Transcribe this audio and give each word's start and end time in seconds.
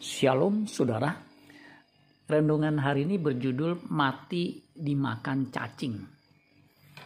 Shalom 0.00 0.64
saudara. 0.64 1.12
Renungan 2.24 2.80
hari 2.80 3.04
ini 3.04 3.20
berjudul 3.20 3.84
Mati 3.92 4.56
dimakan 4.72 5.52
cacing. 5.52 6.00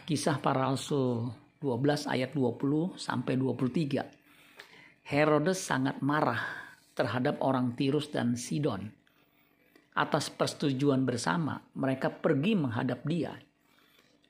Kisah 0.07 0.39
para 0.39 0.71
rasul 0.71 1.27
12 1.59 2.07
ayat 2.07 2.31
20 2.31 2.95
sampai 2.95 3.35
23. 3.35 5.11
Herodes 5.11 5.59
sangat 5.59 5.99
marah 5.99 6.39
terhadap 6.95 7.43
orang 7.43 7.75
Tirus 7.75 8.15
dan 8.15 8.39
Sidon. 8.39 8.87
Atas 9.99 10.31
persetujuan 10.31 11.03
bersama, 11.03 11.59
mereka 11.75 12.07
pergi 12.07 12.55
menghadap 12.55 13.03
dia. 13.03 13.35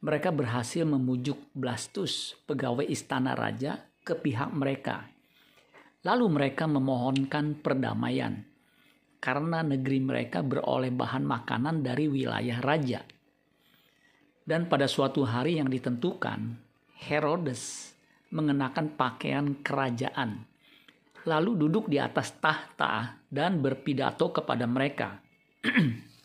Mereka 0.02 0.34
berhasil 0.34 0.89
memujuk 0.89 1.54
Blastus, 1.54 2.34
pegawai 2.50 2.89
istana 2.89 3.38
raja, 3.38 3.77
ke 4.02 4.18
pihak 4.18 4.50
mereka. 4.57 5.05
Lalu 6.02 6.25
mereka 6.34 6.66
memohonkan 6.66 7.61
perdamaian 7.61 8.55
karena 9.20 9.66
negeri 9.66 9.99
mereka 10.02 10.45
beroleh 10.45 10.94
bahan 10.94 11.23
makanan 11.26 11.81
dari 11.81 12.05
wilayah 12.08 12.59
raja. 12.62 13.02
Dan 14.45 14.70
pada 14.70 14.85
suatu 14.85 15.26
hari 15.26 15.57
yang 15.57 15.70
ditentukan, 15.70 16.53
Herodes 17.09 17.93
mengenakan 18.30 18.93
pakaian 18.93 19.57
kerajaan, 19.66 20.45
lalu 21.26 21.57
duduk 21.66 21.90
di 21.90 21.98
atas 21.98 22.38
tahta 22.38 23.17
dan 23.26 23.59
berpidato 23.59 24.30
kepada 24.30 24.70
mereka. 24.70 25.18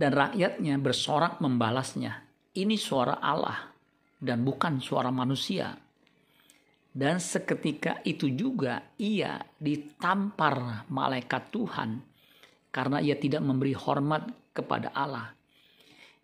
dan 0.00 0.16
rakyatnya 0.16 0.80
bersorak 0.80 1.44
membalasnya, 1.44 2.24
ini 2.56 2.80
suara 2.80 3.20
Allah 3.20 3.68
dan 4.16 4.40
bukan 4.44 4.80
suara 4.80 5.12
manusia. 5.12 5.76
Dan 6.90 7.22
seketika 7.22 8.02
itu 8.02 8.26
juga 8.34 8.82
ia 8.98 9.38
ditampar 9.62 10.90
malaikat 10.90 11.54
Tuhan 11.54 12.02
karena 12.74 12.98
ia 12.98 13.14
tidak 13.14 13.46
memberi 13.46 13.74
hormat 13.78 14.26
kepada 14.50 14.90
Allah. 14.90 15.30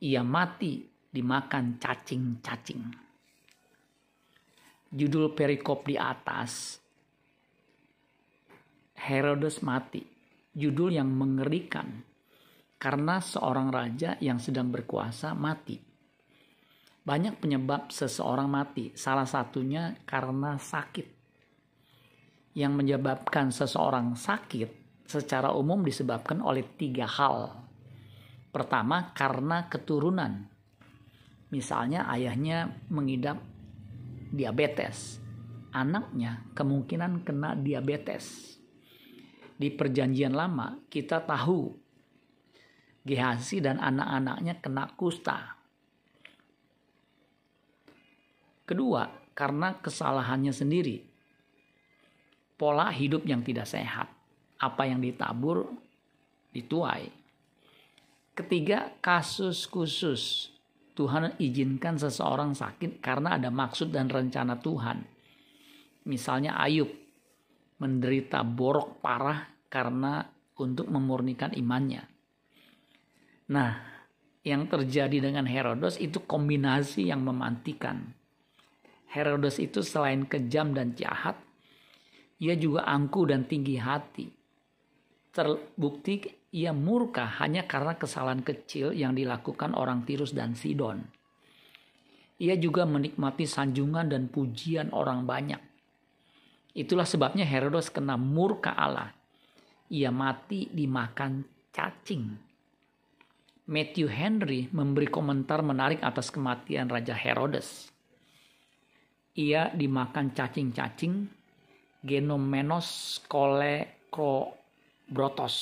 Ia 0.03 0.27
mati 0.27 0.83
dimakan 1.07 1.79
cacing-cacing. 1.79 2.83
Judul 4.91 5.35
perikop 5.39 5.87
di 5.87 5.95
atas 5.95 6.83
Herodes 8.99 9.63
mati. 9.63 10.03
Judul 10.57 10.99
yang 10.99 11.13
mengerikan 11.13 12.01
karena 12.81 13.23
seorang 13.23 13.71
raja 13.71 14.19
yang 14.19 14.43
sedang 14.43 14.73
berkuasa 14.73 15.37
mati. 15.37 15.86
Banyak 17.07 17.39
penyebab 17.39 17.95
seseorang 17.95 18.51
mati, 18.51 18.91
salah 18.99 19.31
satunya 19.31 19.95
karena 20.03 20.59
sakit. 20.59 21.07
Yang 22.59 22.73
menyebabkan 22.75 23.55
seseorang 23.55 24.19
sakit 24.19 24.67
secara 25.07 25.55
umum 25.55 25.87
disebabkan 25.87 26.43
oleh 26.43 26.67
tiga 26.75 27.07
hal. 27.07 27.63
Pertama, 28.51 29.15
karena 29.15 29.71
keturunan. 29.71 30.51
Misalnya 31.55 32.11
ayahnya 32.11 32.75
mengidap 32.91 33.39
diabetes. 34.35 35.23
Anaknya 35.71 36.43
kemungkinan 36.59 37.23
kena 37.23 37.55
diabetes. 37.55 38.59
Di 39.55 39.71
perjanjian 39.71 40.35
lama 40.35 40.75
kita 40.91 41.23
tahu 41.23 41.71
Gehazi 43.07 43.63
dan 43.63 43.79
anak-anaknya 43.79 44.59
kena 44.59 44.91
kusta 44.99 45.57
Kedua, 48.67 49.07
karena 49.31 49.79
kesalahannya 49.79 50.51
sendiri. 50.51 50.99
Pola 52.59 52.91
hidup 52.91 53.23
yang 53.23 53.47
tidak 53.47 53.71
sehat. 53.71 54.11
Apa 54.59 54.91
yang 54.91 54.99
ditabur 54.99 55.71
dituai. 56.51 57.07
Ketiga, 58.35 58.91
kasus 58.99 59.71
khusus. 59.71 60.51
Tuhan 60.97 61.37
izinkan 61.37 62.01
seseorang 62.01 62.57
sakit 62.57 63.05
karena 63.05 63.37
ada 63.37 63.53
maksud 63.53 63.93
dan 63.93 64.09
rencana 64.09 64.57
Tuhan. 64.57 65.05
Misalnya 66.09 66.57
Ayub 66.57 66.89
menderita 67.77 68.41
borok 68.41 69.05
parah 69.05 69.45
karena 69.69 70.25
untuk 70.57 70.89
memurnikan 70.89 71.53
imannya. 71.53 72.01
Nah, 73.53 73.77
yang 74.41 74.65
terjadi 74.73 75.29
dengan 75.29 75.45
Herodos 75.45 76.01
itu 76.01 76.25
kombinasi 76.25 77.13
yang 77.13 77.21
memantikan. 77.21 78.16
Herodes 79.11 79.63
itu 79.63 79.81
selain 79.87 80.27
kejam 80.27 80.75
dan 80.75 80.93
jahat, 80.99 81.39
ia 82.43 82.53
juga 82.59 82.85
angkuh 82.85 83.33
dan 83.33 83.47
tinggi 83.47 83.79
hati. 83.81 84.29
Terbukti 85.33 86.27
ia 86.53 86.73
murka 86.73 87.29
hanya 87.41 87.69
karena 87.69 87.97
kesalahan 87.97 88.41
kecil 88.41 88.93
yang 88.93 89.13
dilakukan 89.13 89.77
orang 89.77 90.05
Tirus 90.09 90.33
dan 90.33 90.57
Sidon. 90.57 91.05
Ia 92.37 92.57
juga 92.61 92.85
menikmati 92.85 93.49
sanjungan 93.49 94.13
dan 94.13 94.29
pujian 94.29 94.93
orang 94.93 95.25
banyak. 95.25 95.61
Itulah 96.77 97.09
sebabnya 97.09 97.49
Herodes 97.49 97.89
kena 97.89 98.21
murka 98.21 98.77
Allah. 98.77 99.13
Ia 99.89 100.13
mati 100.13 100.69
dimakan 100.69 101.41
cacing. 101.73 102.37
Matthew 103.67 104.13
Henry 104.13 104.69
memberi 104.71 105.09
komentar 105.09 105.65
menarik 105.65 106.05
atas 106.05 106.29
kematian 106.29 106.93
Raja 106.93 107.17
Herodes 107.17 107.96
ia 109.37 109.69
dimakan 109.69 110.33
cacing-cacing 110.33 111.37
Genomenos 112.01 113.21
brotos. 115.11 115.57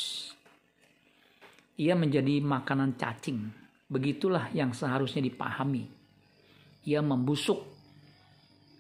Ia 1.80 1.98
menjadi 1.98 2.38
makanan 2.38 2.94
cacing. 2.94 3.50
Begitulah 3.90 4.52
yang 4.54 4.70
seharusnya 4.70 5.24
dipahami. 5.24 5.88
Ia 6.86 7.02
membusuk 7.02 7.64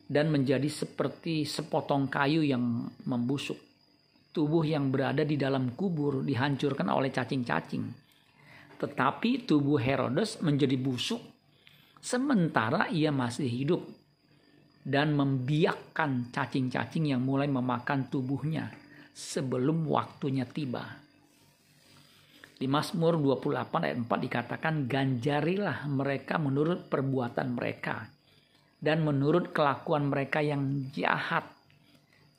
dan 0.06 0.30
menjadi 0.30 0.68
seperti 0.68 1.48
sepotong 1.48 2.06
kayu 2.06 2.44
yang 2.44 2.86
membusuk. 3.08 3.58
Tubuh 4.30 4.62
yang 4.62 4.92
berada 4.92 5.24
di 5.24 5.34
dalam 5.34 5.72
kubur 5.72 6.22
dihancurkan 6.22 6.86
oleh 6.92 7.10
cacing-cacing. 7.10 7.84
Tetapi 8.78 9.48
tubuh 9.48 9.80
Herodes 9.80 10.38
menjadi 10.44 10.76
busuk 10.76 11.22
sementara 12.04 12.92
ia 12.92 13.08
masih 13.08 13.48
hidup 13.48 14.03
dan 14.84 15.16
membiakkan 15.16 16.28
cacing-cacing 16.28 17.16
yang 17.16 17.24
mulai 17.24 17.48
memakan 17.48 18.04
tubuhnya 18.12 18.68
sebelum 19.16 19.88
waktunya 19.88 20.44
tiba. 20.44 21.00
Di 22.54 22.68
Mazmur 22.68 23.16
28 23.18 23.80
ayat 23.80 23.98
4 24.04 24.26
dikatakan 24.28 24.74
ganjarilah 24.84 25.88
mereka 25.88 26.36
menurut 26.36 26.86
perbuatan 26.92 27.56
mereka 27.56 28.06
dan 28.78 29.00
menurut 29.00 29.50
kelakuan 29.56 30.12
mereka 30.12 30.44
yang 30.44 30.92
jahat. 30.92 31.48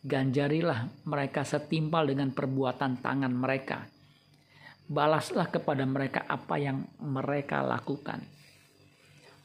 Ganjarilah 0.05 0.85
mereka 1.09 1.41
setimpal 1.41 2.05
dengan 2.05 2.29
perbuatan 2.29 3.01
tangan 3.01 3.33
mereka. 3.33 3.89
Balaslah 4.85 5.49
kepada 5.49 5.81
mereka 5.81 6.29
apa 6.29 6.61
yang 6.61 6.85
mereka 7.01 7.65
lakukan 7.65 8.21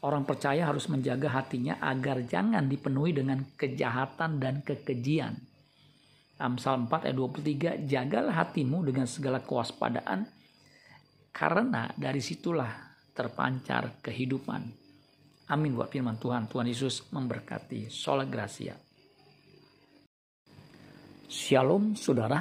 Orang 0.00 0.24
percaya 0.24 0.64
harus 0.64 0.88
menjaga 0.88 1.28
hatinya 1.28 1.76
agar 1.76 2.24
jangan 2.24 2.64
dipenuhi 2.64 3.12
dengan 3.12 3.44
kejahatan 3.52 4.40
dan 4.40 4.64
kekejian. 4.64 5.36
Amsal 6.40 6.88
4 6.88 7.12
ayat 7.12 7.16
23, 7.84 7.84
jagalah 7.84 8.32
hatimu 8.32 8.80
dengan 8.80 9.04
segala 9.04 9.44
kewaspadaan, 9.44 10.24
karena 11.36 11.92
dari 11.92 12.24
situlah 12.24 12.96
terpancar 13.12 14.00
kehidupan. 14.00 14.72
Amin 15.52 15.76
buat 15.76 15.92
firman 15.92 16.16
Tuhan. 16.16 16.48
Tuhan 16.48 16.64
Yesus 16.64 17.12
memberkati. 17.12 17.92
Sola 17.92 18.24
Gracia. 18.24 18.72
Shalom 21.28 21.92
saudara. 21.92 22.40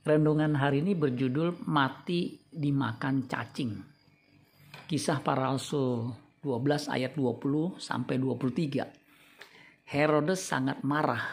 Rendungan 0.00 0.56
hari 0.56 0.80
ini 0.80 0.96
berjudul 0.96 1.68
Mati 1.68 2.40
dimakan 2.48 3.28
cacing. 3.28 3.72
Kisah 4.88 5.20
para 5.20 5.52
rasul 5.52 6.27
12 6.40 6.90
ayat 6.92 7.12
20 7.18 7.78
sampai 7.78 8.16
23. 8.20 8.86
Herodes 9.88 10.40
sangat 10.44 10.84
marah 10.84 11.24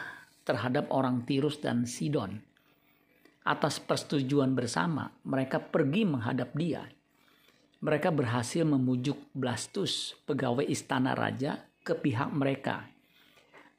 terhadap 0.46 0.88
orang 0.94 1.26
Tirus 1.28 1.58
dan 1.60 1.84
Sidon. 1.84 2.40
Atas 3.46 3.78
persetujuan 3.78 4.56
bersama, 4.56 5.12
mereka 5.22 5.62
pergi 5.62 6.02
menghadap 6.02 6.50
dia. 6.56 6.82
Mereka 7.82 8.10
berhasil 8.10 8.66
memujuk 8.66 9.30
Blastus, 9.36 10.16
pegawai 10.26 10.66
istana 10.66 11.14
raja, 11.14 11.62
ke 11.86 11.94
pihak 11.94 12.34
mereka. 12.34 12.90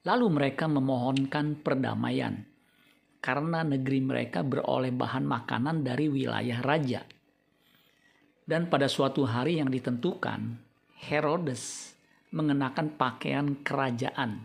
Lalu 0.07 0.27
mereka 0.31 0.71
memohonkan 0.71 1.59
perdamaian 1.59 2.47
karena 3.27 3.65
negeri 3.65 4.00
mereka 4.00 4.39
beroleh 4.39 4.94
bahan 4.95 5.27
makanan 5.27 5.83
dari 5.83 6.07
wilayah 6.07 6.63
raja. 6.63 7.03
Dan 8.47 8.71
pada 8.71 8.88
suatu 8.88 9.27
hari 9.27 9.59
yang 9.59 9.68
ditentukan, 9.68 10.67
Herodes 10.98 11.94
mengenakan 12.34 12.98
pakaian 12.98 13.62
kerajaan, 13.62 14.44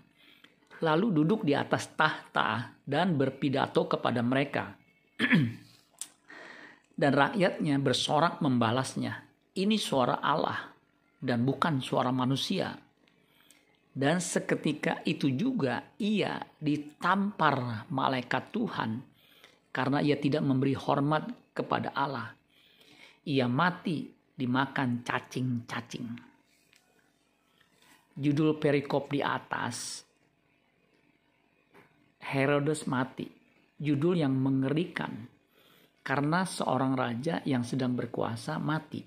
lalu 0.84 1.22
duduk 1.22 1.42
di 1.48 1.56
atas 1.56 1.90
tahta 1.96 2.76
dan 2.84 3.16
berpidato 3.16 3.88
kepada 3.88 4.20
mereka. 4.20 4.76
Dan 6.92 7.12
rakyatnya 7.16 7.80
bersorak 7.80 8.44
membalasnya. 8.44 9.26
Ini 9.56 9.80
suara 9.80 10.20
Allah 10.20 10.72
dan 11.18 11.46
bukan 11.46 11.78
suara 11.78 12.12
manusia. 12.12 12.74
Dan 13.92 14.20
seketika 14.20 15.04
itu 15.04 15.32
juga 15.32 15.92
ia 16.00 16.40
ditampar 16.60 17.88
malaikat 17.92 18.54
Tuhan 18.54 18.90
karena 19.72 20.04
ia 20.04 20.16
tidak 20.20 20.44
memberi 20.44 20.72
hormat 20.76 21.32
kepada 21.56 21.92
Allah. 21.96 22.32
Ia 23.28 23.48
mati 23.48 24.08
dimakan 24.36 25.04
cacing-cacing. 25.04 26.31
Judul 28.12 28.60
perikop 28.60 29.08
di 29.08 29.24
atas 29.24 30.04
Herodes 32.20 32.84
mati. 32.84 33.24
Judul 33.80 34.20
yang 34.20 34.36
mengerikan 34.36 35.26
karena 36.04 36.44
seorang 36.44 36.92
raja 36.92 37.40
yang 37.48 37.64
sedang 37.64 37.96
berkuasa 37.96 38.60
mati. 38.60 39.00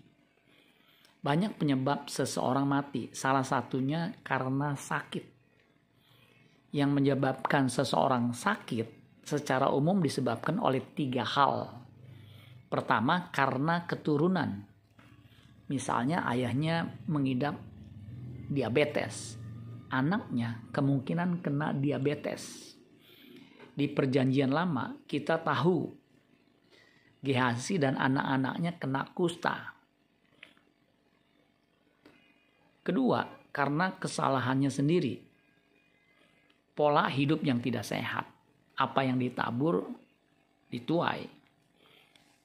Banyak 1.22 1.58
penyebab 1.58 2.10
seseorang 2.10 2.66
mati, 2.66 3.14
salah 3.14 3.46
satunya 3.46 4.10
karena 4.26 4.74
sakit. 4.74 5.26
Yang 6.74 6.92
menyebabkan 6.92 7.70
seseorang 7.70 8.34
sakit 8.34 9.22
secara 9.22 9.70
umum 9.70 10.02
disebabkan 10.02 10.58
oleh 10.58 10.82
tiga 10.98 11.26
hal. 11.26 11.82
Pertama, 12.70 13.30
karena 13.30 13.86
keturunan. 13.86 14.66
Misalnya 15.66 16.26
ayahnya 16.30 16.94
mengidap 17.10 17.58
diabetes, 18.56 19.36
anaknya 19.92 20.64
kemungkinan 20.72 21.44
kena 21.44 21.76
diabetes. 21.76 22.72
Di 23.76 23.92
perjanjian 23.92 24.56
lama 24.56 24.96
kita 25.04 25.44
tahu 25.44 25.92
Gehazi 27.20 27.76
dan 27.76 28.00
anak-anaknya 28.00 28.80
kena 28.80 29.04
kusta 29.12 29.76
Kedua, 32.86 33.26
karena 33.50 33.98
kesalahannya 33.98 34.70
sendiri. 34.70 35.18
Pola 36.78 37.10
hidup 37.10 37.42
yang 37.42 37.58
tidak 37.58 37.82
sehat. 37.82 38.30
Apa 38.78 39.10
yang 39.10 39.18
ditabur 39.18 39.90
dituai. 40.70 41.26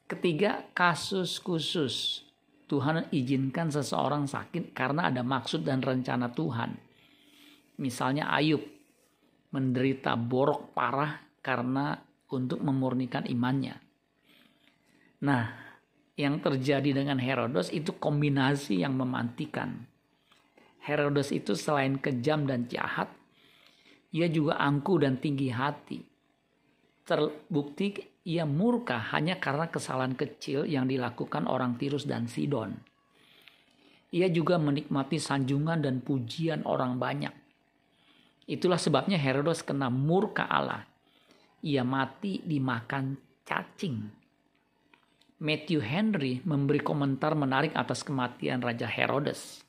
Ketiga, 0.09 0.65
kasus 0.73 1.37
khusus. 1.37 2.25
Tuhan 2.71 3.11
izinkan 3.11 3.75
seseorang 3.75 4.31
sakit 4.31 4.71
karena 4.71 5.11
ada 5.11 5.27
maksud 5.27 5.67
dan 5.67 5.83
rencana 5.83 6.31
Tuhan. 6.31 6.79
Misalnya 7.83 8.31
Ayub 8.31 8.63
menderita 9.51 10.15
borok 10.15 10.71
parah 10.71 11.19
karena 11.43 11.99
untuk 12.31 12.63
memurnikan 12.63 13.27
imannya. 13.27 13.75
Nah, 15.27 15.45
yang 16.15 16.39
terjadi 16.39 17.03
dengan 17.03 17.19
Herodos 17.19 17.75
itu 17.75 17.99
kombinasi 17.99 18.87
yang 18.87 18.95
memantikan. 18.95 19.91
Herodes 20.81 21.35
itu 21.35 21.59
selain 21.59 21.99
kejam 21.99 22.47
dan 22.47 22.71
jahat, 22.71 23.11
ia 24.15 24.31
juga 24.31 24.63
angkuh 24.63 25.03
dan 25.03 25.19
tinggi 25.19 25.51
hati. 25.51 26.01
Terbukti 27.03 28.10
ia 28.27 28.45
murka 28.45 29.01
hanya 29.17 29.41
karena 29.41 29.69
kesalahan 29.69 30.17
kecil 30.17 30.69
yang 30.69 30.89
dilakukan 30.91 31.49
orang 31.49 31.81
Tirus 31.81 32.05
dan 32.05 32.29
Sidon. 32.29 32.77
Ia 34.11 34.27
juga 34.29 34.59
menikmati 34.59 35.23
sanjungan 35.23 35.87
dan 35.87 36.03
pujian 36.03 36.67
orang 36.67 36.99
banyak. 36.99 37.33
Itulah 38.51 38.79
sebabnya 38.79 39.17
Herodes 39.17 39.63
kena 39.63 39.87
murka 39.89 40.51
Allah. 40.51 40.83
Ia 41.63 41.87
mati 41.87 42.43
dimakan 42.43 43.15
cacing. 43.47 43.97
Matthew 45.41 45.81
Henry 45.81 46.43
memberi 46.45 46.83
komentar 46.83 47.33
menarik 47.39 47.73
atas 47.73 48.05
kematian 48.05 48.61
Raja 48.61 48.91
Herodes 48.91 49.65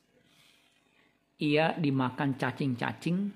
ia 1.41 1.73
dimakan 1.73 2.37
cacing-cacing 2.37 3.33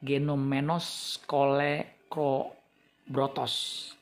Genomenos 0.00 1.20
brotos. 3.04 3.95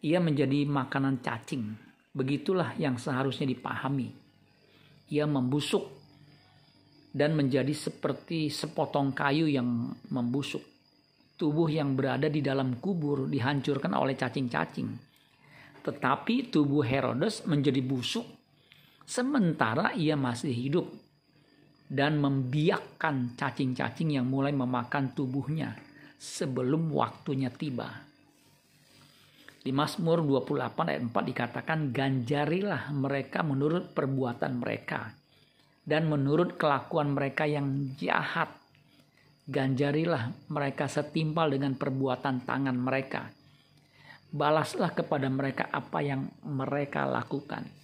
Ia 0.00 0.16
menjadi 0.16 0.64
makanan 0.64 1.20
cacing. 1.20 1.76
Begitulah 2.16 2.72
yang 2.80 2.96
seharusnya 2.96 3.44
dipahami. 3.44 4.08
Ia 5.12 5.28
membusuk 5.28 5.84
dan 7.10 7.36
menjadi 7.36 7.74
seperti 7.74 8.48
sepotong 8.48 9.12
kayu 9.12 9.50
yang 9.50 9.92
membusuk. 10.08 10.62
Tubuh 11.36 11.68
yang 11.68 11.96
berada 11.96 12.28
di 12.28 12.40
dalam 12.40 12.80
kubur 12.80 13.28
dihancurkan 13.28 13.92
oleh 13.96 14.16
cacing-cacing. 14.16 14.88
Tetapi 15.80 16.52
tubuh 16.52 16.84
Herodes 16.84 17.44
menjadi 17.48 17.80
busuk 17.80 18.28
sementara 19.08 19.96
ia 19.96 20.14
masih 20.14 20.52
hidup 20.52 20.86
dan 21.90 22.22
membiakkan 22.22 23.34
cacing-cacing 23.34 24.14
yang 24.14 24.30
mulai 24.30 24.54
memakan 24.54 25.10
tubuhnya 25.10 25.74
sebelum 26.20 26.92
waktunya 26.94 27.50
tiba. 27.50 28.09
Di 29.60 29.70
Mazmur 29.76 30.24
28 30.24 30.88
ayat 30.88 31.02
4 31.04 31.30
dikatakan 31.30 31.78
ganjarilah 31.92 32.88
mereka 32.96 33.44
menurut 33.44 33.92
perbuatan 33.92 34.56
mereka 34.56 35.12
dan 35.84 36.08
menurut 36.08 36.56
kelakuan 36.56 37.12
mereka 37.12 37.44
yang 37.44 37.92
jahat. 38.00 38.48
Ganjarilah 39.50 40.30
mereka 40.48 40.86
setimpal 40.86 41.50
dengan 41.50 41.76
perbuatan 41.76 42.46
tangan 42.46 42.76
mereka. 42.78 43.28
Balaslah 44.30 44.94
kepada 44.94 45.26
mereka 45.26 45.66
apa 45.68 45.98
yang 46.00 46.30
mereka 46.46 47.02
lakukan 47.04 47.80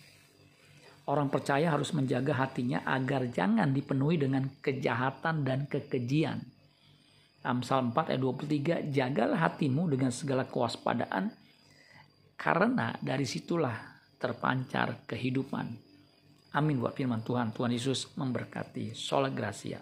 Orang 1.07 1.31
percaya 1.31 1.71
harus 1.71 1.95
menjaga 1.95 2.35
hatinya 2.35 2.83
agar 2.83 3.31
jangan 3.31 3.71
dipenuhi 3.71 4.19
dengan 4.19 4.51
kejahatan 4.59 5.47
dan 5.47 5.71
kekejian. 5.71 6.43
Amsal 7.47 7.95
4 7.95 8.11
ayat 8.11 8.19
23, 8.19 8.91
jagalah 8.91 9.39
hatimu 9.39 9.87
dengan 9.87 10.11
segala 10.11 10.51
kewaspadaan, 10.51 11.31
karena 12.37 12.93
dari 13.01 13.25
situlah 13.25 13.75
terpancar 14.21 15.09
kehidupan. 15.09 15.67
Amin 16.57 16.81
buat 16.81 16.97
firman 16.97 17.21
Tuhan. 17.21 17.53
Tuhan 17.53 17.73
Yesus 17.73 18.17
memberkati. 18.17 18.97
Sola 18.97 19.29
Gracia. 19.29 19.81